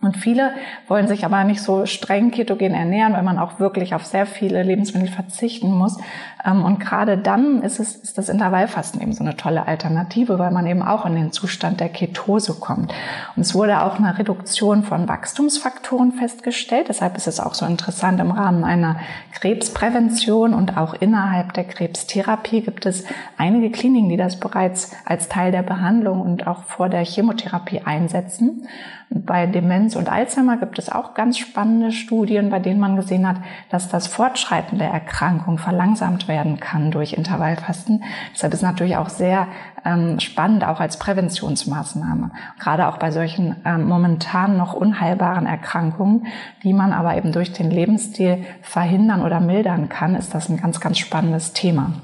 Und 0.00 0.16
viele 0.16 0.52
wollen 0.86 1.08
sich 1.08 1.24
aber 1.24 1.42
nicht 1.42 1.60
so 1.60 1.84
streng 1.84 2.30
ketogen 2.30 2.72
ernähren, 2.72 3.14
weil 3.14 3.24
man 3.24 3.36
auch 3.36 3.58
wirklich 3.58 3.96
auf 3.96 4.06
sehr 4.06 4.26
viele 4.26 4.62
Lebensmittel 4.62 5.08
verzichten 5.08 5.72
muss. 5.72 5.98
Ähm, 6.44 6.64
und 6.64 6.78
gerade 6.78 7.18
dann 7.18 7.62
ist, 7.62 7.80
es, 7.80 7.96
ist 7.96 8.16
das 8.16 8.28
Intervallfasten 8.28 9.02
eben 9.02 9.12
so 9.12 9.24
eine 9.24 9.36
tolle 9.36 9.66
Alternative, 9.66 10.38
weil 10.38 10.52
man 10.52 10.68
eben 10.68 10.82
auch 10.82 11.04
in 11.04 11.16
den 11.16 11.32
Zustand 11.32 11.80
der 11.80 11.88
Ketose 11.88 12.54
kommt. 12.54 12.94
Und 13.34 13.42
es 13.42 13.56
wurde 13.56 13.82
auch 13.82 13.98
eine 13.98 14.16
Reduktion 14.16 14.84
von 14.84 15.08
Wachstumsfaktoren 15.08 16.12
festgestellt. 16.12 16.88
Deshalb 16.88 17.16
ist 17.16 17.26
es 17.26 17.40
auch 17.40 17.54
so 17.54 17.66
interessant 17.66 18.20
im 18.20 18.30
Rahmen 18.30 18.62
einer 18.62 19.00
Krebsprävention 19.32 20.54
und 20.54 20.76
auch 20.76 20.94
innerhalb 20.94 21.54
der 21.54 21.64
Krebstherapie 21.64 22.60
gibt 22.60 22.86
es 22.86 23.04
einige 23.36 23.70
Kliniken, 23.70 24.08
die 24.08 24.16
das 24.16 24.38
bereits 24.38 24.92
als 25.04 25.28
Teil 25.28 25.50
der 25.50 25.62
Behandlung 25.62 26.20
und 26.20 26.46
auch 26.46 26.62
vor 26.62 26.88
der 26.88 27.04
Chemotherapie 27.04 27.80
einsetzen. 27.84 28.68
Bei 29.10 29.46
Demenz 29.46 29.96
und 29.96 30.10
Alzheimer 30.10 30.58
gibt 30.58 30.78
es 30.78 30.90
auch 30.90 31.14
ganz 31.14 31.38
spannende 31.38 31.92
Studien, 31.92 32.50
bei 32.50 32.58
denen 32.58 32.78
man 32.78 32.96
gesehen 32.96 33.26
hat, 33.26 33.36
dass 33.70 33.88
das 33.88 34.06
Fortschreiten 34.06 34.78
der 34.78 34.90
Erkrankung 34.90 35.56
verlangsamt 35.56 36.28
werden 36.28 36.60
kann 36.60 36.90
durch 36.90 37.14
Intervallfasten. 37.14 38.04
Deshalb 38.34 38.52
ist 38.52 38.62
natürlich 38.62 38.98
auch 38.98 39.08
sehr 39.08 39.48
ähm, 39.84 40.20
spannend, 40.20 40.62
auch 40.62 40.78
als 40.80 40.98
Präventionsmaßnahme. 40.98 42.32
Gerade 42.58 42.86
auch 42.86 42.98
bei 42.98 43.10
solchen 43.10 43.56
ähm, 43.64 43.88
momentan 43.88 44.58
noch 44.58 44.74
unheilbaren 44.74 45.46
Erkrankungen, 45.46 46.26
die 46.62 46.74
man 46.74 46.92
aber 46.92 47.16
eben 47.16 47.32
durch 47.32 47.52
den 47.54 47.70
Lebensstil 47.70 48.44
verhindern 48.60 49.22
oder 49.22 49.40
mildern 49.40 49.88
kann, 49.88 50.16
ist 50.16 50.34
das 50.34 50.50
ein 50.50 50.58
ganz, 50.58 50.80
ganz 50.80 50.98
spannendes 50.98 51.54
Thema. 51.54 51.94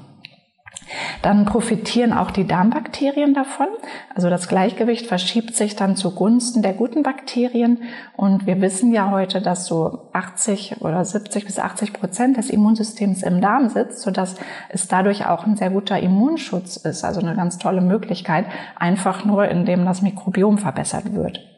Dann 1.21 1.45
profitieren 1.45 2.13
auch 2.13 2.31
die 2.31 2.45
Darmbakterien 2.45 3.33
davon. 3.33 3.67
Also 4.13 4.29
das 4.29 4.47
Gleichgewicht 4.47 5.07
verschiebt 5.07 5.55
sich 5.55 5.75
dann 5.75 5.95
zugunsten 5.95 6.61
der 6.61 6.73
guten 6.73 7.03
Bakterien. 7.03 7.83
Und 8.15 8.45
wir 8.45 8.61
wissen 8.61 8.91
ja 8.91 9.11
heute, 9.11 9.41
dass 9.41 9.65
so 9.65 10.09
80 10.13 10.81
oder 10.81 11.03
70 11.03 11.45
bis 11.45 11.59
80 11.59 11.93
Prozent 11.93 12.37
des 12.37 12.49
Immunsystems 12.49 13.23
im 13.23 13.41
Darm 13.41 13.69
sitzt, 13.69 14.01
sodass 14.01 14.35
es 14.69 14.87
dadurch 14.87 15.25
auch 15.25 15.45
ein 15.45 15.55
sehr 15.55 15.69
guter 15.69 15.99
Immunschutz 15.99 16.77
ist. 16.77 17.03
Also 17.03 17.21
eine 17.21 17.35
ganz 17.35 17.57
tolle 17.57 17.81
Möglichkeit, 17.81 18.45
einfach 18.75 19.25
nur 19.25 19.47
indem 19.47 19.85
das 19.85 20.01
Mikrobiom 20.01 20.57
verbessert 20.57 21.13
wird. 21.13 21.54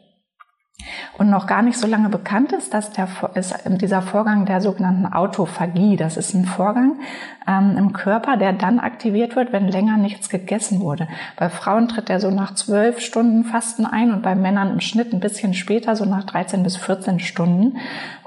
Und 1.18 1.28
noch 1.30 1.46
gar 1.46 1.62
nicht 1.62 1.76
so 1.76 1.86
lange 1.88 2.08
bekannt 2.08 2.52
ist, 2.52 2.72
dass 2.72 2.92
der, 2.92 3.08
ist 3.34 3.54
dieser 3.66 4.00
Vorgang 4.00 4.46
der 4.46 4.60
sogenannten 4.60 5.06
Autophagie. 5.06 5.96
Das 5.96 6.16
ist 6.16 6.34
ein 6.34 6.44
Vorgang 6.44 7.00
ähm, 7.48 7.76
im 7.76 7.92
Körper, 7.92 8.36
der 8.36 8.52
dann 8.52 8.78
aktiviert 8.78 9.34
wird, 9.34 9.52
wenn 9.52 9.66
länger 9.66 9.96
nichts 9.96 10.28
gegessen 10.28 10.80
wurde. 10.80 11.08
Bei 11.36 11.48
Frauen 11.48 11.88
tritt 11.88 12.08
der 12.08 12.20
so 12.20 12.30
nach 12.30 12.54
zwölf 12.54 13.00
Stunden 13.00 13.44
Fasten 13.44 13.86
ein 13.86 14.12
und 14.12 14.22
bei 14.22 14.36
Männern 14.36 14.70
im 14.70 14.80
Schnitt 14.80 15.12
ein 15.12 15.20
bisschen 15.20 15.54
später, 15.54 15.96
so 15.96 16.04
nach 16.04 16.24
13 16.24 16.62
bis 16.62 16.76
14 16.76 17.18
Stunden. 17.18 17.78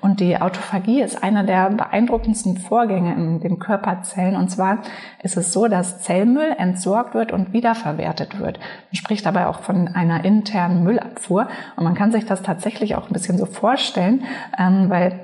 Und 0.02 0.20
die 0.20 0.42
Autophagie 0.42 1.02
ist 1.02 1.24
einer 1.24 1.44
der 1.44 1.70
beeindruckendsten 1.70 2.58
Vorgänge 2.58 3.14
in 3.14 3.40
den 3.40 3.60
Körperzellen. 3.60 4.36
Und 4.36 4.50
zwar 4.50 4.80
ist 5.22 5.38
es 5.38 5.54
so, 5.54 5.68
dass 5.68 6.02
Zellmüll 6.02 6.56
entsorgt 6.58 7.14
wird 7.14 7.32
und 7.32 7.54
wiederverwertet 7.54 8.40
wird. 8.40 8.58
Man 8.58 8.96
spricht 8.96 9.26
dabei 9.26 9.48
auch 9.48 9.62
von 9.62 9.88
einer 9.88 10.26
internen 10.26 10.84
Müllabfuhr. 10.84 11.48
Und 11.76 11.84
man 11.84 11.94
kann 11.94 12.12
sich 12.12 12.26
das 12.26 12.42
tatsächlich 12.42 12.96
auch 12.96 13.08
ein 13.08 13.14
bisschen 13.14 13.38
so 13.38 13.46
vorstellen, 13.46 14.24
ähm, 14.58 14.90
weil 14.90 15.20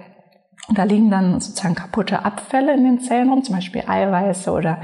da 0.69 0.84
liegen 0.84 1.10
dann 1.10 1.39
sozusagen 1.39 1.75
kaputte 1.75 2.25
Abfälle 2.25 2.74
in 2.74 2.84
den 2.84 3.00
Zellen 3.00 3.29
rum, 3.29 3.43
zum 3.43 3.55
Beispiel 3.55 3.84
Eiweiße 3.88 4.51
oder 4.51 4.79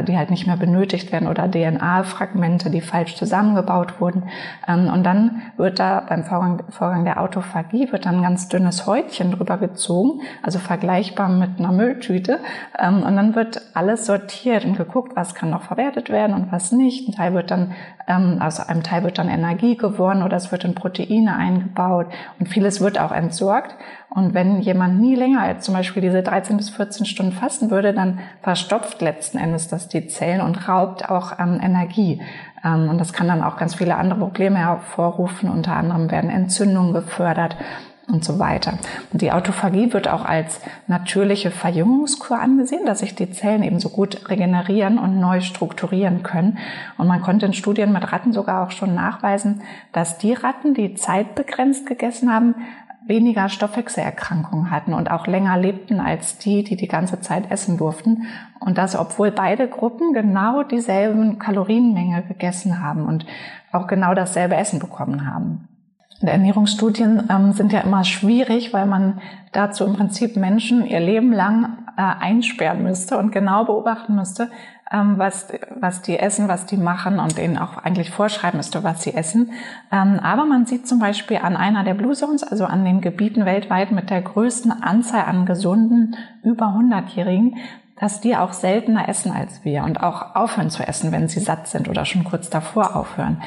die 0.00 0.16
halt 0.16 0.30
nicht 0.30 0.46
mehr 0.46 0.56
benötigt 0.56 1.12
werden 1.12 1.28
oder 1.28 1.50
DNA-Fragmente, 1.50 2.70
die 2.70 2.80
falsch 2.80 3.16
zusammengebaut 3.16 4.00
wurden. 4.00 4.24
Ähm, 4.66 4.88
und 4.90 5.04
dann 5.04 5.42
wird 5.58 5.78
da 5.78 6.02
beim 6.08 6.24
Vorgang, 6.24 6.62
Vorgang 6.70 7.04
der 7.04 7.20
Autophagie 7.20 7.92
wird 7.92 8.06
dann 8.06 8.16
ein 8.16 8.22
ganz 8.22 8.48
dünnes 8.48 8.86
Häutchen 8.86 9.32
drüber 9.32 9.58
gezogen, 9.58 10.22
also 10.42 10.58
vergleichbar 10.58 11.28
mit 11.28 11.58
einer 11.58 11.72
Mülltüte. 11.72 12.38
Ähm, 12.78 13.02
und 13.02 13.16
dann 13.16 13.34
wird 13.34 13.60
alles 13.74 14.06
sortiert 14.06 14.64
und 14.64 14.78
geguckt, 14.78 15.14
was 15.14 15.34
kann 15.34 15.50
noch 15.50 15.62
verwertet 15.62 16.08
werden 16.08 16.34
und 16.34 16.50
was 16.50 16.72
nicht. 16.72 17.08
Ein 17.08 17.12
Teil 17.12 17.34
wird 17.34 17.50
dann, 17.50 17.72
ähm, 18.06 18.38
aus 18.40 18.60
einem 18.60 18.82
Teil 18.82 19.02
wird 19.02 19.18
dann 19.18 19.28
Energie 19.28 19.76
gewonnen 19.76 20.22
oder 20.22 20.36
es 20.36 20.50
wird 20.50 20.64
in 20.64 20.74
Proteine 20.74 21.36
eingebaut 21.36 22.06
und 22.38 22.48
vieles 22.48 22.80
wird 22.80 22.98
auch 22.98 23.12
entsorgt. 23.12 23.76
Und 24.14 24.34
wenn 24.34 24.60
jemand 24.60 25.00
nie 25.00 25.14
länger 25.14 25.40
als 25.40 25.64
zum 25.64 25.74
Beispiel 25.74 26.02
diese 26.02 26.22
13 26.22 26.58
bis 26.58 26.68
14 26.68 27.06
Stunden 27.06 27.32
fasten 27.32 27.70
würde, 27.70 27.94
dann 27.94 28.18
verstopft 28.42 29.00
letzten 29.00 29.38
Endes 29.38 29.68
das 29.68 29.81
die 29.88 30.06
Zellen 30.06 30.40
und 30.40 30.68
raubt 30.68 31.08
auch 31.08 31.38
ähm, 31.38 31.60
Energie. 31.62 32.20
Ähm, 32.64 32.88
und 32.88 32.98
das 32.98 33.12
kann 33.12 33.28
dann 33.28 33.42
auch 33.42 33.56
ganz 33.56 33.74
viele 33.74 33.96
andere 33.96 34.18
Probleme 34.18 34.58
hervorrufen. 34.58 35.50
Unter 35.50 35.74
anderem 35.74 36.10
werden 36.10 36.30
Entzündungen 36.30 36.92
gefördert 36.92 37.56
und 38.08 38.24
so 38.24 38.38
weiter. 38.38 38.78
Und 39.12 39.22
die 39.22 39.32
Autophagie 39.32 39.92
wird 39.92 40.08
auch 40.08 40.24
als 40.24 40.60
natürliche 40.86 41.50
Verjüngungskur 41.50 42.38
angesehen, 42.38 42.84
dass 42.84 42.98
sich 42.98 43.14
die 43.14 43.30
Zellen 43.30 43.62
eben 43.62 43.80
so 43.80 43.88
gut 43.88 44.28
regenerieren 44.28 44.98
und 44.98 45.20
neu 45.20 45.40
strukturieren 45.40 46.22
können. 46.22 46.58
Und 46.98 47.06
man 47.06 47.22
konnte 47.22 47.46
in 47.46 47.52
Studien 47.52 47.92
mit 47.92 48.12
Ratten 48.12 48.32
sogar 48.32 48.66
auch 48.66 48.72
schon 48.72 48.94
nachweisen, 48.94 49.62
dass 49.92 50.18
die 50.18 50.32
Ratten, 50.32 50.74
die 50.74 50.94
zeitbegrenzt 50.94 51.86
gegessen 51.86 52.32
haben, 52.32 52.56
weniger 53.06 53.48
Stoffwechselerkrankungen 53.48 54.70
hatten 54.70 54.94
und 54.94 55.10
auch 55.10 55.26
länger 55.26 55.56
lebten 55.58 56.00
als 56.00 56.38
die, 56.38 56.62
die 56.62 56.76
die 56.76 56.88
ganze 56.88 57.20
Zeit 57.20 57.50
essen 57.50 57.76
durften. 57.76 58.24
Und 58.60 58.78
das, 58.78 58.96
obwohl 58.96 59.30
beide 59.30 59.68
Gruppen 59.68 60.12
genau 60.12 60.62
dieselben 60.62 61.38
Kalorienmenge 61.38 62.22
gegessen 62.22 62.82
haben 62.82 63.06
und 63.06 63.26
auch 63.72 63.86
genau 63.86 64.14
dasselbe 64.14 64.56
Essen 64.56 64.78
bekommen 64.78 65.26
haben. 65.26 65.68
Und 66.20 66.28
Ernährungsstudien 66.28 67.28
ähm, 67.28 67.52
sind 67.52 67.72
ja 67.72 67.80
immer 67.80 68.04
schwierig, 68.04 68.72
weil 68.72 68.86
man 68.86 69.20
dazu 69.50 69.84
im 69.84 69.94
Prinzip 69.94 70.36
Menschen 70.36 70.86
ihr 70.86 71.00
Leben 71.00 71.32
lang 71.32 71.78
äh, 71.96 72.02
einsperren 72.02 72.82
müsste 72.82 73.18
und 73.18 73.32
genau 73.32 73.64
beobachten 73.64 74.14
müsste, 74.14 74.50
ähm, 74.92 75.14
was, 75.16 75.48
was 75.74 76.02
die 76.02 76.18
essen, 76.18 76.48
was 76.48 76.66
die 76.66 76.76
machen 76.76 77.18
und 77.18 77.38
denen 77.38 77.58
auch 77.58 77.78
eigentlich 77.78 78.10
vorschreiben 78.10 78.58
müsste, 78.58 78.84
was 78.84 79.02
sie 79.02 79.14
essen. 79.14 79.52
Ähm, 79.90 80.20
aber 80.22 80.44
man 80.44 80.66
sieht 80.66 80.86
zum 80.86 80.98
Beispiel 80.98 81.38
an 81.38 81.56
einer 81.56 81.84
der 81.84 81.94
Blue 81.94 82.14
Zones, 82.14 82.42
also 82.42 82.66
an 82.66 82.84
den 82.84 83.00
Gebieten 83.00 83.46
weltweit 83.46 83.90
mit 83.90 84.10
der 84.10 84.22
größten 84.22 84.82
Anzahl 84.82 85.24
an 85.24 85.46
gesunden, 85.46 86.16
über 86.42 86.66
100-Jährigen, 86.66 87.56
dass 87.98 88.20
die 88.20 88.36
auch 88.36 88.52
seltener 88.52 89.08
essen 89.08 89.32
als 89.32 89.64
wir 89.64 89.84
und 89.84 90.02
auch 90.02 90.34
aufhören 90.34 90.70
zu 90.70 90.86
essen, 90.86 91.12
wenn 91.12 91.28
sie 91.28 91.40
satt 91.40 91.68
sind 91.68 91.88
oder 91.88 92.04
schon 92.04 92.24
kurz 92.24 92.50
davor 92.50 92.96
aufhören. 92.96 93.40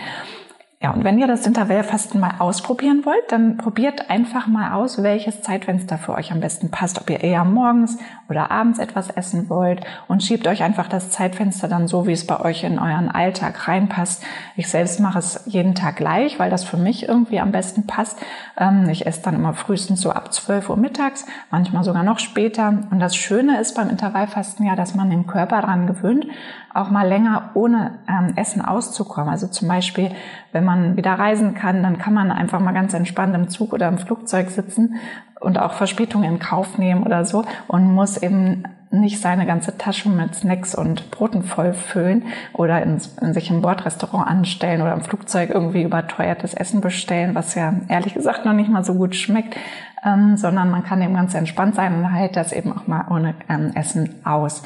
Ja, 0.85 0.91
und 0.91 1.03
wenn 1.03 1.17
ihr 1.17 1.25
das 1.25 1.47
Intervallfasten 1.47 2.21
mal 2.21 2.35
ausprobieren 2.37 3.05
wollt, 3.05 3.31
dann 3.31 3.57
probiert 3.57 4.11
einfach 4.11 4.45
mal 4.45 4.73
aus, 4.73 5.01
welches 5.01 5.41
Zeitfenster 5.41 5.97
für 5.97 6.13
euch 6.13 6.31
am 6.31 6.41
besten 6.41 6.69
passt. 6.69 7.01
Ob 7.01 7.09
ihr 7.09 7.21
eher 7.21 7.43
morgens 7.43 7.97
oder 8.29 8.51
abends 8.51 8.77
etwas 8.77 9.09
essen 9.09 9.49
wollt 9.49 9.81
und 10.07 10.21
schiebt 10.21 10.45
euch 10.45 10.61
einfach 10.61 10.87
das 10.87 11.09
Zeitfenster 11.09 11.67
dann 11.67 11.87
so, 11.87 12.05
wie 12.05 12.11
es 12.11 12.27
bei 12.27 12.39
euch 12.39 12.63
in 12.63 12.77
euren 12.77 13.09
Alltag 13.09 13.67
reinpasst. 13.67 14.23
Ich 14.57 14.67
selbst 14.67 14.99
mache 14.99 15.17
es 15.17 15.41
jeden 15.47 15.73
Tag 15.73 15.95
gleich, 15.95 16.37
weil 16.37 16.51
das 16.51 16.63
für 16.63 16.77
mich 16.77 17.09
irgendwie 17.09 17.39
am 17.39 17.51
besten 17.51 17.87
passt. 17.87 18.19
Ähm, 18.55 18.87
ich 18.87 19.07
esse 19.07 19.23
dann 19.23 19.33
immer 19.33 19.55
frühestens 19.55 20.01
so 20.01 20.11
ab 20.11 20.31
12 20.31 20.69
Uhr 20.69 20.77
mittags, 20.77 21.25
manchmal 21.49 21.83
sogar 21.83 22.03
noch 22.03 22.19
später. 22.19 22.83
Und 22.91 22.99
das 22.99 23.15
Schöne 23.15 23.59
ist 23.59 23.73
beim 23.73 23.89
Intervallfasten 23.89 24.67
ja, 24.67 24.75
dass 24.75 24.93
man 24.93 25.09
den 25.09 25.25
Körper 25.25 25.61
daran 25.61 25.87
gewöhnt, 25.87 26.27
auch 26.75 26.89
mal 26.89 27.07
länger 27.07 27.51
ohne 27.53 27.99
ähm, 28.07 28.33
Essen 28.35 28.63
auszukommen. 28.63 29.29
Also 29.29 29.47
zum 29.47 29.67
Beispiel, 29.67 30.11
wenn 30.51 30.65
man 30.65 30.97
wieder 30.97 31.13
reisen 31.13 31.55
kann, 31.55 31.81
dann 31.81 31.97
kann 31.97 32.13
man 32.13 32.31
einfach 32.31 32.59
mal 32.59 32.73
ganz 32.73 32.93
entspannt 32.93 33.33
im 33.33 33.47
Zug 33.49 33.73
oder 33.73 33.87
im 33.87 33.97
Flugzeug 33.97 34.49
sitzen 34.49 34.95
und 35.39 35.57
auch 35.57 35.73
Verspätungen 35.73 36.29
in 36.29 36.39
Kauf 36.39 36.77
nehmen 36.77 37.03
oder 37.03 37.23
so 37.23 37.45
und 37.67 37.93
muss 37.93 38.17
eben 38.17 38.63
nicht 38.91 39.21
seine 39.21 39.45
ganze 39.45 39.77
Tasche 39.77 40.09
mit 40.09 40.35
Snacks 40.35 40.75
und 40.75 41.11
Broten 41.11 41.43
vollfüllen 41.43 42.23
oder 42.53 42.81
in, 42.81 42.99
in 43.21 43.33
sich 43.33 43.49
im 43.49 43.61
Bordrestaurant 43.61 44.27
anstellen 44.27 44.81
oder 44.81 44.93
im 44.93 45.01
Flugzeug 45.01 45.49
irgendwie 45.49 45.83
überteuertes 45.83 46.53
Essen 46.53 46.81
bestellen, 46.81 47.35
was 47.35 47.55
ja 47.55 47.73
ehrlich 47.87 48.13
gesagt 48.13 48.45
noch 48.45 48.53
nicht 48.53 48.69
mal 48.69 48.83
so 48.83 48.93
gut 48.93 49.15
schmeckt, 49.15 49.55
ähm, 50.03 50.37
sondern 50.37 50.69
man 50.69 50.83
kann 50.83 51.01
eben 51.01 51.13
ganz 51.13 51.33
entspannt 51.33 51.75
sein 51.75 51.95
und 51.95 52.05
hält 52.05 52.35
das 52.35 52.51
eben 52.51 52.71
auch 52.71 52.87
mal 52.87 53.05
ohne 53.09 53.35
ähm, 53.49 53.71
Essen 53.75 54.15
aus. 54.23 54.63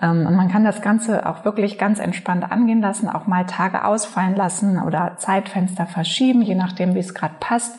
Ähm, 0.00 0.26
und 0.26 0.36
man 0.36 0.48
kann 0.48 0.64
das 0.64 0.82
Ganze 0.82 1.26
auch 1.26 1.44
wirklich 1.44 1.78
ganz 1.78 1.98
entspannt 1.98 2.50
angehen 2.50 2.80
lassen, 2.80 3.08
auch 3.08 3.26
mal 3.26 3.46
Tage 3.46 3.84
ausfallen 3.84 4.36
lassen 4.36 4.80
oder 4.80 5.16
Zeitfenster 5.18 5.86
verschieben, 5.86 6.42
je 6.42 6.54
nachdem, 6.54 6.94
wie 6.94 7.00
es 7.00 7.14
gerade 7.14 7.34
passt. 7.40 7.78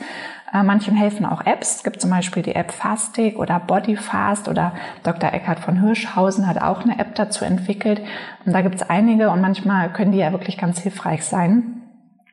Äh, 0.53 0.63
manchen 0.63 0.96
helfen 0.96 1.25
auch 1.25 1.46
Apps. 1.46 1.77
Es 1.77 1.84
gibt 1.84 2.01
zum 2.01 2.10
Beispiel 2.10 2.44
die 2.44 2.56
App 2.56 2.72
Fastig 2.72 3.38
oder 3.38 3.60
Bodyfast 3.60 4.48
oder 4.48 4.74
Dr. 5.03 5.32
Eckhard 5.32 5.60
von 5.60 5.79
Hirschhausen 5.79 6.48
hat 6.48 6.62
auch 6.62 6.82
eine 6.82 7.00
App 7.00 7.15
dazu 7.15 7.46
entwickelt. 7.46 8.01
Und 8.46 8.53
da 8.53 8.62
gibt 8.62 8.75
es 8.75 8.89
einige 8.89 9.29
und 9.29 9.41
manchmal 9.41 9.91
können 9.94 10.12
die 10.12 10.20
ja 10.20 10.32
wirklich 10.32 10.58
ganz 10.58 10.79
hilfreich 10.79 11.25
sein. 11.25 11.82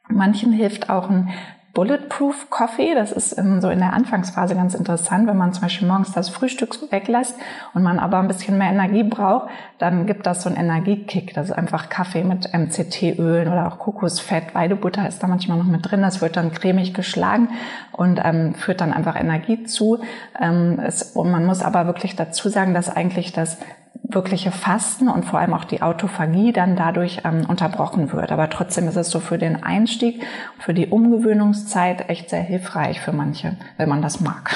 Manchen 0.09 0.53
hilft 0.53 0.89
auch 0.89 1.11
ein 1.11 1.31
Bulletproof 1.77 2.49
Coffee. 2.49 2.95
Das 2.95 3.13
ist 3.13 3.37
so 3.37 3.69
in 3.69 3.79
der 3.81 3.93
Anfangsphase 3.93 4.55
ganz 4.55 4.75
interessant, 4.75 5.27
wenn 5.27 5.37
man 5.37 5.53
zum 5.53 5.61
Beispiel 5.61 5.87
morgens 5.87 6.11
das 6.11 6.31
Frühstück 6.31 6.75
weglässt 6.91 7.37
und 7.75 7.83
man 7.83 7.99
aber 7.99 8.19
ein 8.19 8.29
bisschen 8.29 8.57
mehr 8.57 8.71
Energie 8.71 9.03
braucht, 9.03 9.51
dann 9.77 10.07
gibt 10.07 10.27
das 10.27 10.43
so 10.43 10.49
einen 10.49 10.57
Energiekick. 10.57 11.35
Das 11.35 11.51
ist 11.51 11.53
einfach 11.53 11.91
Kaffee 11.91 12.25
mit 12.25 12.51
MCT-Ölen 12.51 13.49
oder 13.49 13.69
auch 13.69 13.79
Kokosfett. 13.79 14.55
Weidebutter 14.55 15.07
ist 15.07 15.23
da 15.23 15.27
manchmal 15.27 15.59
noch 15.59 15.67
mit 15.67 15.91
drin. 15.91 16.01
Das 16.01 16.23
wird 16.23 16.39
dann 16.39 16.51
cremig 16.51 16.95
geschlagen 16.95 17.51
und 17.93 18.23
ähm, 18.25 18.55
führt 18.55 18.81
dann 18.81 18.95
einfach 18.95 19.15
Energie 19.15 19.65
zu. 19.65 19.99
Ähm, 20.41 20.81
es, 20.83 21.03
und 21.03 21.31
man 21.31 21.45
muss 21.45 21.61
aber 21.61 21.85
wirklich 21.85 22.17
dazu 22.17 22.49
sagen, 22.49 22.73
dass 22.73 22.89
eigentlich 22.89 23.35
das 23.35 23.59
wirkliche 24.09 24.51
Fasten 24.51 25.09
und 25.09 25.25
vor 25.25 25.41
allem 25.41 25.55
auch 25.55 25.65
die 25.65 25.83
Autophagie 25.83 26.53
dann 26.53 26.77
dadurch 26.77 27.23
ähm, 27.25 27.45
unterbrochen 27.49 28.13
wird. 28.13 28.31
Aber 28.31 28.49
trotzdem 28.51 28.89
ist 28.89 28.97
es 28.97 29.11
so 29.11 29.21
für 29.21 29.39
den 29.39 29.63
Einstieg, 29.63 30.23
für 30.59 30.75
die 30.75 30.87
Umgewöhnungszeit 30.87 32.09
echt 32.09 32.31
sehr 32.31 32.41
hilfreich 32.41 33.01
für 33.01 33.13
manche, 33.13 33.57
wenn 33.77 33.89
man 33.89 34.03
das 34.03 34.21
mag. 34.21 34.55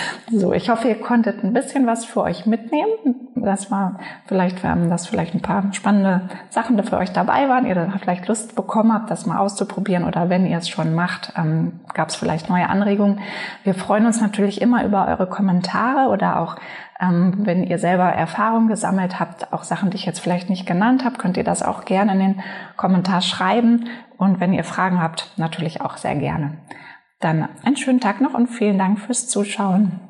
so, 0.32 0.52
ich 0.52 0.70
hoffe, 0.70 0.88
ihr 0.88 1.00
konntet 1.00 1.44
ein 1.44 1.52
bisschen 1.52 1.86
was 1.86 2.04
für 2.04 2.22
euch 2.22 2.46
mitnehmen. 2.46 2.92
Das 3.36 3.70
war 3.70 4.00
vielleicht, 4.26 4.64
ähm, 4.64 4.90
dass 4.90 5.06
vielleicht 5.06 5.34
ein 5.34 5.42
paar 5.42 5.72
spannende 5.72 6.22
Sachen 6.50 6.82
für 6.82 6.98
euch 6.98 7.12
dabei 7.12 7.48
waren, 7.48 7.66
ihr 7.66 7.74
da 7.74 7.92
vielleicht 8.00 8.26
Lust 8.26 8.56
bekommen 8.56 8.92
habt, 8.92 9.10
das 9.10 9.26
mal 9.26 9.38
auszuprobieren 9.38 10.04
oder 10.04 10.28
wenn 10.28 10.46
ihr 10.46 10.58
es 10.58 10.68
schon 10.68 10.94
macht, 10.94 11.32
ähm, 11.36 11.80
gab 11.94 12.08
es 12.08 12.16
vielleicht 12.16 12.48
neue 12.48 12.68
Anregungen. 12.68 13.20
Wir 13.64 13.74
freuen 13.74 14.06
uns 14.06 14.20
natürlich 14.20 14.60
immer 14.60 14.84
über 14.84 15.06
eure 15.06 15.26
Kommentare 15.26 16.10
oder 16.10 16.40
auch 16.40 16.56
ähm, 17.00 17.34
wenn 17.38 17.62
ihr 17.62 17.78
selber 17.78 18.04
Erfahrungen 18.04 18.68
gesammelt 18.88 19.20
habt, 19.20 19.52
auch 19.52 19.64
Sachen, 19.64 19.90
die 19.90 19.96
ich 19.96 20.06
jetzt 20.06 20.20
vielleicht 20.20 20.48
nicht 20.48 20.66
genannt 20.66 21.04
habe, 21.04 21.18
könnt 21.18 21.36
ihr 21.36 21.44
das 21.44 21.62
auch 21.62 21.84
gerne 21.84 22.12
in 22.12 22.18
den 22.18 22.42
Kommentar 22.76 23.20
schreiben. 23.20 23.88
Und 24.16 24.40
wenn 24.40 24.54
ihr 24.54 24.64
Fragen 24.64 25.02
habt, 25.02 25.32
natürlich 25.36 25.82
auch 25.82 25.98
sehr 25.98 26.16
gerne. 26.16 26.56
Dann 27.20 27.48
einen 27.64 27.76
schönen 27.76 28.00
Tag 28.00 28.22
noch 28.22 28.32
und 28.32 28.46
vielen 28.46 28.78
Dank 28.78 28.98
fürs 28.98 29.28
Zuschauen. 29.28 30.00